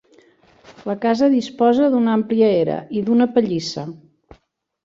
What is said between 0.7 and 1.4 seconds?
La casa